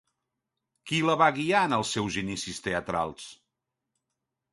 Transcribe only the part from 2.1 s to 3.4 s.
inicis teatrals?